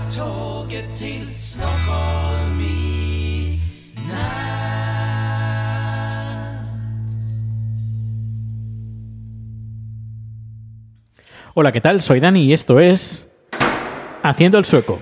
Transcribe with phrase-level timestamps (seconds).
[0.00, 3.60] Tåget till Stockholm i
[11.56, 12.02] Hola, ¿qué tal?
[12.02, 13.28] Soy Dani y esto es
[14.22, 15.00] Haciendo el Sueco.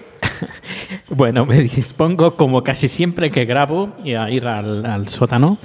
[1.09, 5.57] bueno, me dispongo como casi siempre que grabo a ir al, al sótano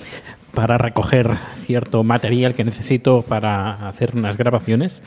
[0.54, 5.04] para recoger cierto material que necesito para hacer unas grabaciones.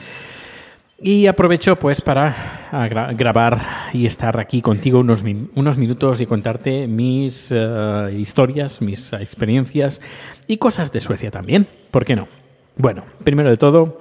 [1.02, 2.34] Y aprovecho pues para
[2.70, 3.58] gra- grabar
[3.94, 10.02] y estar aquí contigo unos, unos minutos y contarte mis eh, historias, mis experiencias
[10.46, 11.66] y cosas de Suecia también.
[11.90, 12.28] ¿Por qué no?
[12.76, 13.98] Bueno, primero de todo,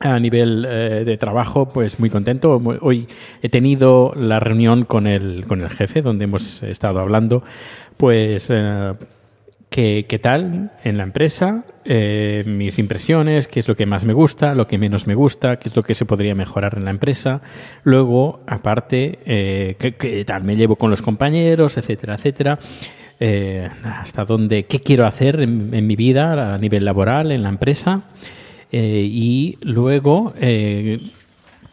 [0.00, 2.60] a nivel eh, de trabajo, pues muy contento.
[2.80, 3.06] Hoy
[3.40, 7.44] he tenido la reunión con el, con el jefe, donde hemos estado hablando,
[7.96, 8.92] pues, eh,
[9.74, 14.12] qué, qué tal en la empresa, eh, mis impresiones, qué es lo que más me
[14.12, 16.92] gusta, lo que menos me gusta, qué es lo que se podría mejorar en la
[16.92, 17.40] empresa.
[17.82, 22.56] Luego, aparte, eh, qué, qué tal me llevo con los compañeros, etcétera, etcétera.
[23.18, 28.02] Eh, hasta dónde, qué quiero hacer en, mi vida a nivel laboral, en la empresa.
[28.70, 30.34] Y luego,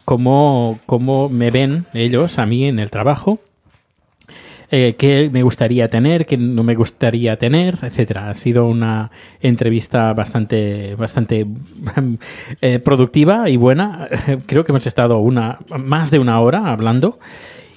[0.04, 3.38] cómo, cómo me ven ellos a mí en el trabajo
[4.74, 8.30] eh, qué me gustaría tener, qué no me gustaría tener, etcétera.
[8.30, 9.10] Ha sido una
[9.42, 11.46] entrevista bastante, bastante
[12.62, 14.08] eh, productiva y buena.
[14.46, 17.18] Creo que hemos estado una, más de una hora hablando.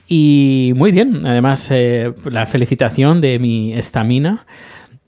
[0.08, 4.46] Y muy bien, además eh, la felicitación de mi estamina,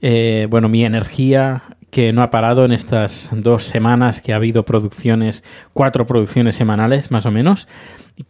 [0.01, 4.63] eh, bueno, mi energía que no ha parado en estas dos semanas que ha habido
[4.65, 5.43] producciones,
[5.73, 7.67] cuatro producciones semanales más o menos,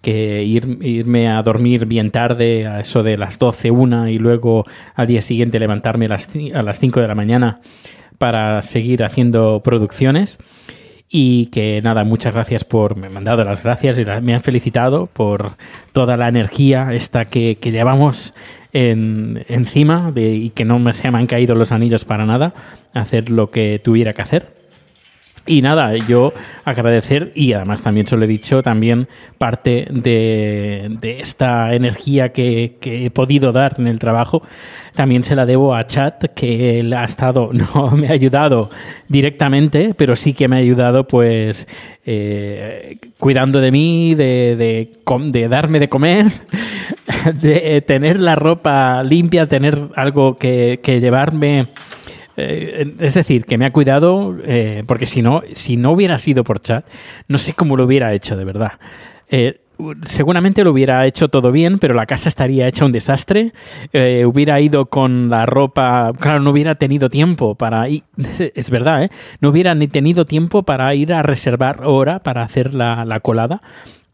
[0.02, 4.66] que ir- irme a dormir bien tarde, a eso de las 12, una, y luego
[4.96, 7.60] al día siguiente levantarme a las, a las 5 de la mañana
[8.18, 10.38] para seguir haciendo producciones.
[11.10, 14.42] Y que nada, muchas gracias por, me han dado las gracias y la- me han
[14.42, 15.52] felicitado por
[15.94, 18.34] toda la energía esta que, que llevamos
[18.78, 22.54] en- encima de- y que no me, se me han caído los anillos para nada,
[22.94, 24.58] hacer lo que tuviera que hacer.
[25.50, 26.34] Y nada, yo
[26.66, 33.10] agradecer y además también se lo he dicho, también parte de, esta energía que, he
[33.12, 34.44] podido dar en el trabajo,
[34.94, 38.70] también se la debo a Chat, que él ha estado, no me ha ayudado
[39.08, 41.66] directamente, pero sí que me ha ayudado pues
[42.06, 46.26] eh, cuidando de mí, de, de darme de comer,
[47.42, 51.68] de tener la ropa limpia, tener algo que, llevarme.
[52.40, 56.44] Eh, es decir, que me ha cuidado, eh, porque si no, si no hubiera sido
[56.44, 56.86] por chat,
[57.28, 58.74] no sé cómo lo hubiera hecho de verdad.
[59.30, 59.60] Eh,
[60.04, 63.54] seguramente lo hubiera hecho todo bien, pero la casa estaría hecha un desastre.
[63.94, 68.04] Eh, hubiera ido con la ropa, claro, no hubiera tenido tiempo para ir,
[68.56, 69.10] es verdad, ¿eh?
[69.40, 73.62] no hubiera ni tenido tiempo para ir a reservar hora para hacer la, la colada.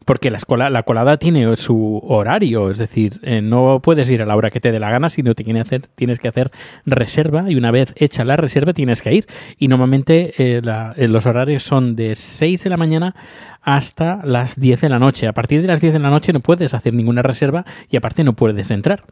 [0.04, 4.26] Porque la, escola, la colada tiene su horario, es decir, eh, no puedes ir a
[4.26, 6.50] la hora que te dé la gana, sino te tiene hacer, tienes que hacer
[6.84, 9.26] reserva y una vez hecha la reserva tienes que ir.
[9.58, 10.60] Y normalmente eh,
[10.96, 13.14] eh, los horarios son de 6 de la mañana
[13.62, 15.26] hasta las 10 de la noche.
[15.26, 18.24] A partir de las 10 de la noche no puedes hacer ninguna reserva y aparte
[18.24, 19.04] no puedes entrar.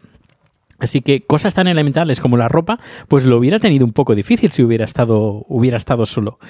[0.82, 4.50] Así que cosas tan elementales como la ropa, pues lo hubiera tenido un poco difícil
[4.50, 6.40] si hubiera estado, hubiera estado solo.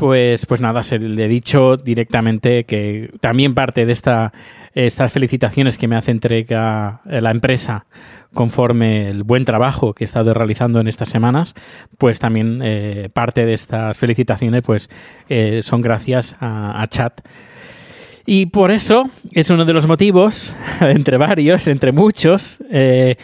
[0.00, 4.32] Pues, pues nada, se le he dicho directamente que también parte de esta,
[4.72, 7.84] estas felicitaciones que me hace entrega la empresa
[8.32, 11.54] conforme el buen trabajo que he estado realizando en estas semanas,
[11.98, 14.88] pues también eh, parte de estas felicitaciones pues
[15.28, 17.20] eh, son gracias a, a Chat.
[18.24, 23.16] Y por eso es uno de los motivos, entre varios, entre muchos, eh,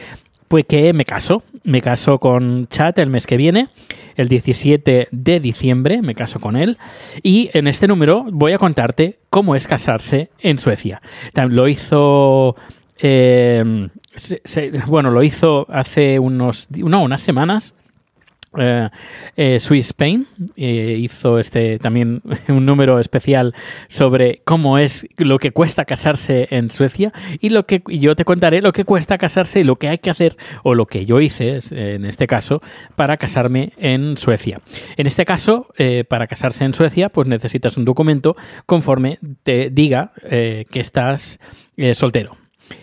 [0.47, 1.43] pues que me caso.
[1.67, 3.69] Me caso con Chat el mes que viene,
[4.15, 6.79] el 17 de diciembre, me caso con él.
[7.23, 11.03] Y en este número voy a contarte cómo es casarse en Suecia.
[11.49, 12.57] Lo hizo.
[12.99, 13.89] eh,
[14.87, 17.75] bueno, lo hizo hace unos, no, unas semanas.
[18.59, 18.89] Eh,
[19.37, 20.27] eh, Swiss Spain
[20.57, 23.55] eh, hizo este también un número especial
[23.89, 28.25] sobre cómo es lo que cuesta casarse en Suecia y lo que y yo te
[28.25, 31.21] contaré lo que cuesta casarse y lo que hay que hacer o lo que yo
[31.21, 32.63] hice en este caso
[32.95, 34.61] para casarme en Suecia.
[34.97, 35.69] En este caso,
[36.09, 41.39] para casarse en Suecia, pues necesitas un documento conforme te diga que estás
[41.93, 42.37] soltero.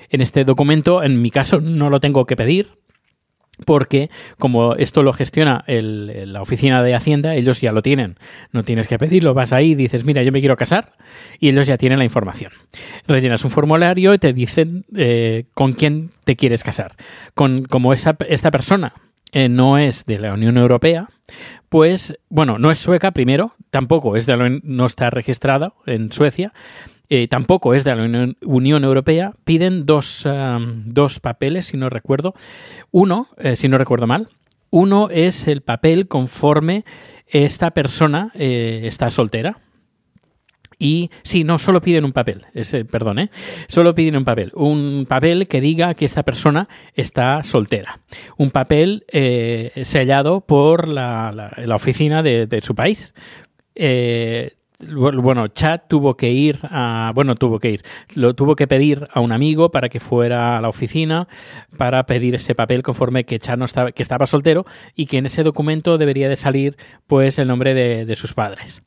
[0.10, 2.70] En este documento, en mi caso, no lo tengo que pedir,
[3.66, 8.18] porque como esto lo gestiona el- la oficina de Hacienda, ellos ya lo tienen.
[8.52, 10.94] No tienes que pedirlo, vas ahí y dices, mira, yo me quiero casar,
[11.40, 12.52] y ellos ya tienen la información.
[13.08, 16.96] Rellenas un formulario y te dicen eh, con quién te quieres casar.
[17.34, 18.94] Con, como esa, esta persona
[19.32, 21.08] eh, no es de la Unión Europea,
[21.70, 26.54] pues, bueno, no es sueca primero, tampoco es de la, no está registrada en Suecia,
[27.10, 28.04] eh, tampoco es de la
[28.42, 32.34] Unión, Europea, piden dos, um, dos papeles, si no recuerdo.
[32.92, 34.30] Uno, eh, si no recuerdo mal,
[34.70, 36.86] uno es el papel conforme
[37.28, 39.60] esta persona eh, está soltera.
[40.80, 43.30] Y sí, no, solo piden un papel, ese, perdón, ¿eh?
[43.68, 48.02] solo piden un papel, un papel que diga que esta persona está soltera,
[48.38, 49.06] un papel
[49.84, 53.14] sellado por la, la- oficina de, su país.
[54.92, 57.84] Bueno, Chad tuvo que ir a, bueno, tuvo que ir,
[58.16, 61.28] lo tuvo que pedir a un amigo para que fuera a la oficina
[61.78, 64.66] para pedir ese papel conforme que Chad no estaba, que estaba soltero
[64.96, 66.78] y que en ese documento debería de salir
[67.08, 68.84] pues el nombre de, de sus padres.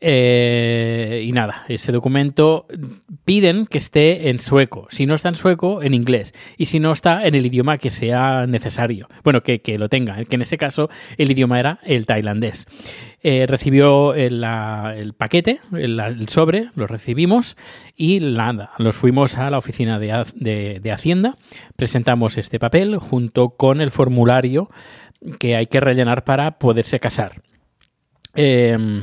[0.00, 2.66] Eh, y nada, ese documento
[3.24, 4.86] piden que esté en sueco.
[4.90, 6.34] Si no está en sueco, en inglés.
[6.58, 9.08] Y si no está en el idioma que sea necesario.
[9.24, 10.22] Bueno, que, que lo tenga.
[10.26, 12.66] Que en ese caso el idioma era el tailandés.
[13.22, 17.56] Eh, recibió el, la- el paquete, el, sobre, lo recibimos
[17.96, 20.24] y nada, nos fuimos a la oficina de,
[20.80, 21.36] de- Hacienda,
[21.74, 24.70] presentamos este papel junto con el formulario
[25.40, 27.42] que hay que rellenar para poderse casar.
[28.36, 29.02] Eh,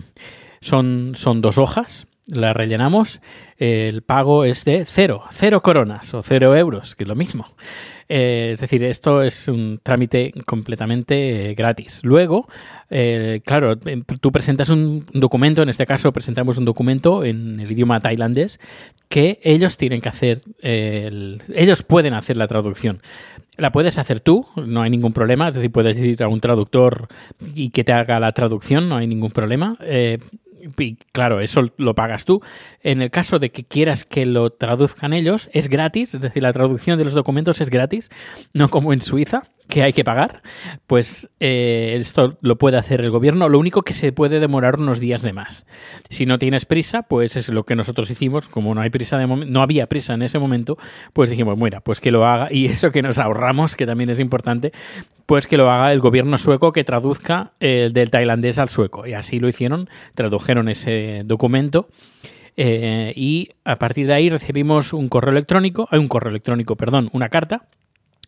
[0.63, 3.19] son, son dos hojas, las rellenamos.
[3.57, 7.45] El pago es de cero, cero coronas o cero euros, que es lo mismo.
[8.09, 12.01] Eh, es decir, esto es un trámite completamente eh, gratis.
[12.03, 12.47] Luego,
[12.89, 17.71] eh, claro, em, tú presentas un documento, en este caso presentamos un documento en el
[17.71, 18.59] idioma tailandés
[19.09, 23.01] que ellos tienen que hacer, el- ellos pueden hacer la traducción.
[23.57, 27.07] La puedes hacer tú, no hay ningún problema, es decir, puedes ir a un traductor
[27.55, 29.77] y que te haga la traducción, no hay ningún problema.
[30.77, 32.41] Y claro, eso lo pagas tú.
[32.81, 36.53] En el caso de que quieras que lo traduzcan ellos, es gratis, es decir, la
[36.53, 38.09] traducción de los documentos es gratis,
[38.53, 40.43] no como en Suiza, que hay que pagar.
[40.85, 44.99] Pues eh, esto lo puede hacer el gobierno, lo único que se puede demorar unos
[44.99, 45.65] días de más.
[46.09, 49.25] Si no tienes prisa, pues es lo que nosotros hicimos, como no hay prisa de
[49.25, 50.77] no había prisa en ese momento,
[51.13, 54.19] pues dijimos, mira, pues que lo haga, y eso que nos ahorramos, que también es
[54.19, 54.71] importante,
[55.25, 59.07] pues que lo haga el gobierno sueco que traduzca el del tailandés al sueco.
[59.07, 61.87] Y así lo hicieron, tradujeron ese documento.
[62.55, 67.09] eh, y a partir de ahí recibimos un correo electrónico, hay un correo electrónico, perdón,
[67.11, 67.65] una carta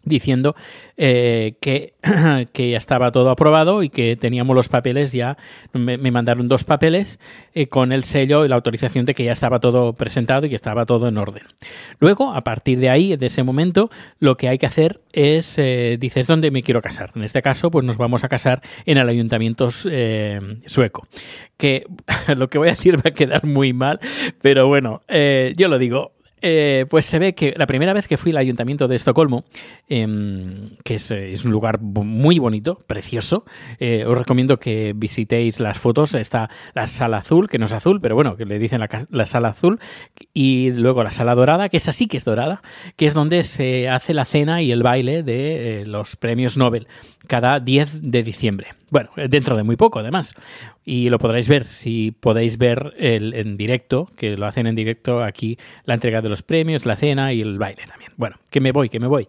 [0.05, 0.55] diciendo
[0.97, 1.93] eh, que,
[2.53, 5.37] que ya estaba todo aprobado y que teníamos los papeles ya,
[5.73, 7.19] me, me mandaron dos papeles
[7.53, 10.55] eh, con el sello y la autorización de que ya estaba todo presentado y que
[10.55, 11.43] estaba todo en orden.
[11.99, 15.97] Luego, a partir de ahí, de ese momento, lo que hay que hacer es, eh,
[15.99, 17.11] dices, ¿dónde me quiero casar?
[17.15, 21.07] En este caso, pues nos vamos a casar en el ayuntamiento sueco.
[21.57, 21.85] Que
[22.35, 23.99] lo que voy a decir va a quedar muy mal,
[24.41, 28.31] pero bueno, yo lo digo, eh, pues se ve que la primera vez que fui
[28.31, 29.45] al ayuntamiento de Estocolmo,
[29.87, 33.45] em, que es, eh, es un lugar muy bonito, precioso,
[33.79, 36.13] eh, os recomiendo que visitéis las fotos.
[36.13, 39.25] Está la sala azul, que no es azul, pero bueno, que le dicen la, la
[39.25, 39.79] sala azul,
[40.33, 42.61] y luego la sala dorada, que esa sí que es dorada,
[42.95, 46.87] que es donde se hace la cena y el baile de eh, los premios Nobel
[47.27, 48.67] cada 10 de diciembre.
[48.89, 50.33] Bueno, eh, dentro de muy poco, además.
[50.83, 55.23] Y lo podréis ver si podéis ver el, en directo, que lo hacen en directo
[55.23, 58.11] aquí, la entrega de los premios, la cena y el baile también.
[58.17, 59.27] Bueno, que me voy, que me voy.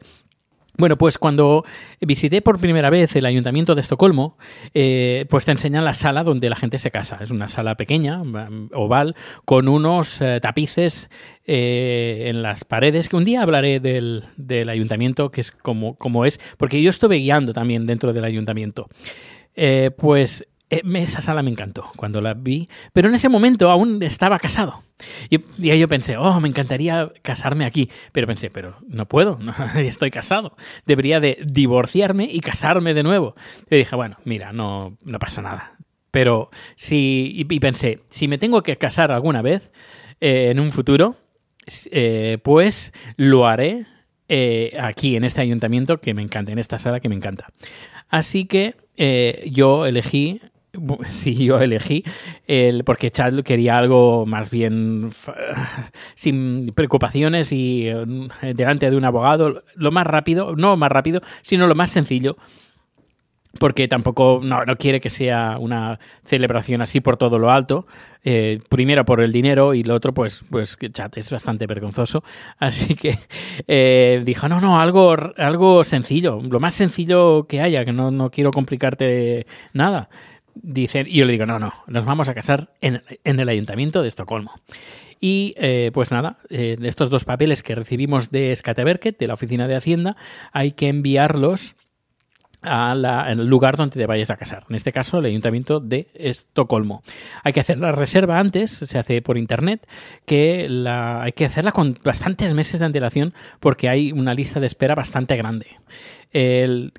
[0.79, 1.65] Bueno, pues cuando
[2.01, 4.37] visité por primera vez el ayuntamiento de Estocolmo,
[4.75, 7.19] eh, pues te enseñan la sala donde la gente se casa.
[7.23, 11.09] Es una sala pequeña, mm, oval, con unos eh, tapices
[11.47, 16.27] eh, en las paredes, que un día hablaré del, del ayuntamiento, que es como, como
[16.27, 18.89] es, porque yo estuve guiando también dentro del ayuntamiento.
[19.57, 24.03] Eh, pues eh, esa sala me encantó cuando la vi, pero en ese momento aún
[24.03, 24.83] estaba casado.
[25.31, 29.39] Y, y yo pensé, oh, me encantaría casarme aquí, pero pensé, pero no puedo,
[29.77, 30.57] estoy casado.
[30.85, 33.35] Debería de divorciarme y casarme de nuevo.
[33.71, 35.77] Y dije, bueno, mira, no, no pasa nada.
[36.11, 39.71] Pero si, y, pensé, si me tengo que casar alguna vez
[40.21, 41.17] eh, en un futuro,
[42.43, 43.87] pues lo haré
[44.81, 47.49] aquí en este ayuntamiento que me encanta, en esta sala que me encanta.
[48.09, 50.41] Así que yo elegí
[51.09, 52.05] Sí, yo elegí
[52.47, 55.11] el, porque Chad quería algo más bien
[56.15, 61.67] sin preocupaciones y eh, delante de un abogado, lo más rápido, no más rápido, sino
[61.67, 62.37] lo más sencillo
[63.59, 67.87] porque tampoco no, quiere que sea una celebración así por todo lo alto.
[68.25, 72.25] Eh, primero por el dinero y lo otro, pues, pues chat, es bastante vergonzoso.
[72.59, 73.21] Así que
[73.69, 78.31] eh, dijo, no, no, algo, algo sencillo, lo más sencillo que haya, que no, no
[78.31, 80.09] quiero complicarte nada
[80.63, 84.09] dicen, y yo le digo, no, no, nos vamos a casar en, el ayuntamiento de
[84.09, 84.53] Estocolmo.
[85.21, 89.67] Y eh, pues nada, eh, estos dos papeles que recibimos de Skateverket, de la oficina
[89.67, 90.17] de Hacienda,
[90.53, 91.75] hay que enviarlos
[92.67, 94.65] al lugar donde te vayas a casar.
[94.69, 97.03] En este caso, el Ayuntamiento de Estocolmo.
[97.43, 99.87] Hay que hacer la reserva antes, se hace por internet,
[100.25, 104.67] que la, hay que hacerla con bastantes meses de antelación porque hay una lista de
[104.67, 105.67] espera bastante grande.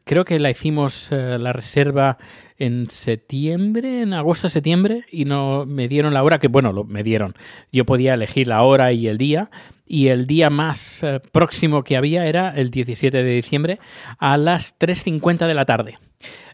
[0.03, 2.17] creo que la hicimos eh, la reserva
[2.57, 7.03] en septiembre, en agosto, septiembre, y no me dieron la hora, que bueno, lo, me
[7.03, 7.35] dieron.
[7.71, 9.49] Yo podía elegir la hora y el día,
[9.87, 13.79] y el día más eh, próximo que había era el 17 de diciembre
[14.17, 15.97] a las 3.50 de la tarde.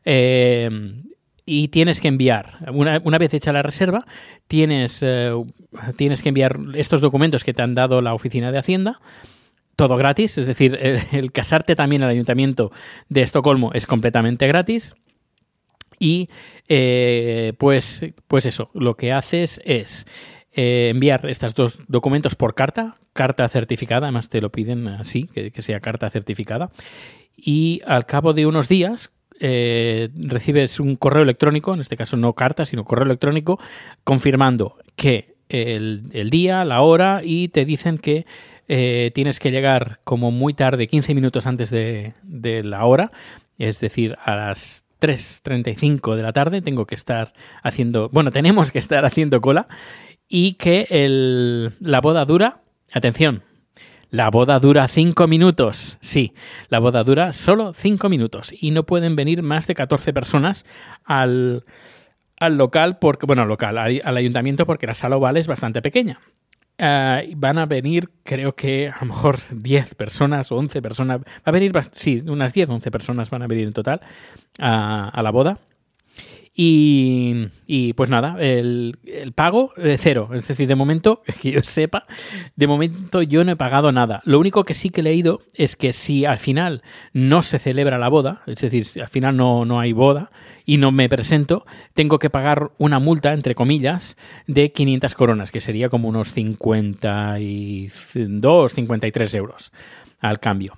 [0.06, 0.70] Eh,
[1.46, 4.06] y tienes que enviar, una, vez hecha la reserva,
[4.48, 5.32] tienes, eh,
[5.98, 9.02] tienes que enviar estos documentos que te han dado la oficina de Hacienda
[9.76, 10.78] todo gratis, es decir,
[11.12, 12.72] el, casarte también al ayuntamiento
[13.10, 14.94] de Estocolmo es completamente gratis.
[16.00, 16.28] Y
[17.58, 20.06] pues, pues eso, lo que haces es
[20.56, 25.52] eh, enviar estos dos documentos por carta, carta certificada, además te lo piden así, que,
[25.62, 26.70] sea carta certificada,
[27.36, 32.34] y al cabo de unos días eh, recibes un correo electrónico, en este caso no
[32.34, 33.60] carta, sino correo electrónico,
[34.04, 38.26] confirmando que el, día, la hora, y te dicen que
[38.68, 43.12] eh, tienes que llegar como muy tarde, 15 minutos antes de, de la hora,
[43.58, 48.80] es decir, a las 3.35 de la tarde tengo que estar haciendo, bueno, tenemos que
[48.80, 49.68] estar haciendo cola
[50.36, 52.58] y que el, la boda dura,
[52.92, 53.44] atención,
[54.10, 56.00] la boda dura cinco minutos.
[56.02, 56.34] Sí,
[56.70, 60.66] la boda dura solo cinco minutos y no pueden venir más de 14 personas
[61.06, 61.66] al,
[62.40, 66.20] al local, porque, bueno, al local, al, ayuntamiento, porque la sala oval es bastante pequeña.
[66.80, 71.20] Eh, van a venir, creo que a lo mejor 10 personas o 11 personas.
[71.22, 74.02] Va a venir, sí, unas 10 o 11 personas van a venir en total
[74.58, 75.60] a la boda.
[76.56, 77.50] Y,
[77.96, 78.96] pues nada, el,
[79.34, 80.30] pago de cero.
[80.34, 82.06] Es decir, de momento, que yo sepa,
[82.56, 84.22] de momento yo no he pagado nada.
[84.26, 87.98] Lo único que sí que he leído es que si al final no se celebra
[87.98, 90.30] la boda, es decir, si al final no, no hay boda
[90.66, 95.60] y no me presento, tengo que pagar una multa, entre comillas, de 500 coronas, que
[95.60, 99.72] sería como unos 52, 53 euros
[100.20, 100.76] al cambio.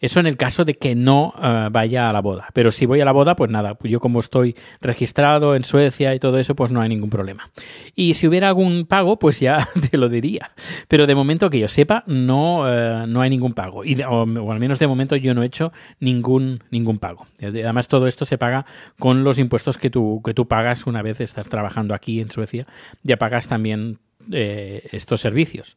[0.00, 2.48] Eso en el caso de que no uh, vaya a la boda.
[2.52, 6.14] Pero si voy a la boda, pues nada, pues yo como estoy registrado en Suecia
[6.14, 7.50] y todo eso, pues no hay ningún problema.
[7.94, 10.50] Y si hubiera algún pago, pues ya te lo diría.
[10.88, 13.84] Pero de momento que yo sepa, no, uh, no hay ningún pago.
[13.84, 17.26] Y de, o, o, al menos de momento yo no he hecho ningún, ningún pago.
[17.40, 18.66] Además, todo esto se paga
[18.98, 22.66] con los impuestos que tú, que tú pagas una vez estás trabajando aquí en Suecia.
[23.02, 23.98] Ya pagas también
[24.32, 25.76] eh, estos servicios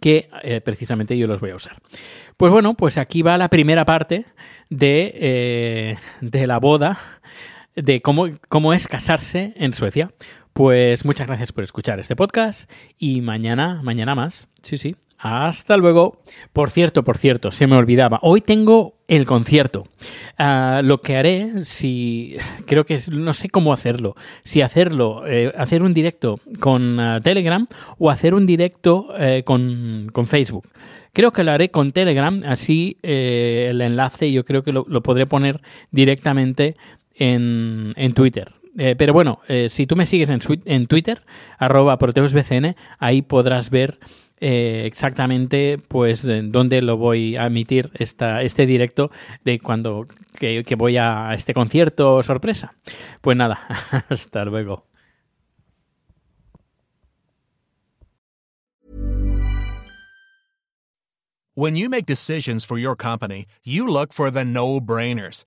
[0.00, 1.76] que eh, precisamente yo los voy a usar.
[2.36, 4.26] Pues bueno, pues aquí va la primera parte
[4.70, 6.98] de, eh, de la boda,
[7.74, 10.10] de cómo, cómo es casarse en Suecia.
[10.56, 14.48] Pues muchas gracias por escuchar este podcast y mañana, mañana más.
[14.62, 14.96] Sí, sí.
[15.18, 16.22] Hasta luego.
[16.54, 18.20] Por cierto, por cierto, se me olvidaba.
[18.22, 19.86] Hoy tengo el concierto.
[20.38, 22.36] Uh, lo que haré, si
[22.66, 24.16] creo que no sé cómo hacerlo.
[24.44, 27.66] Si hacerlo, eh, hacer un directo con uh, Telegram
[27.98, 30.70] o hacer un directo eh, con, con, Facebook.
[31.12, 35.02] Creo que lo haré con Telegram, así eh, el enlace yo creo que lo, lo
[35.02, 35.60] podré poner
[35.90, 36.76] directamente
[37.14, 38.55] en, en Twitter.
[38.78, 41.22] Eh, pero bueno, eh, si tú me sigues en, en Twitter,
[41.58, 43.98] arroba proteusbcn, ahí podrás ver
[44.38, 49.10] eh, exactamente pues dónde lo voy a emitir esta, este directo
[49.44, 50.06] de cuando
[50.38, 52.74] que, que voy a este concierto sorpresa.
[53.22, 53.60] Pues nada,
[54.10, 54.84] hasta luego.
[61.54, 65.46] When you make decisions for your company, you look for the no-brainers.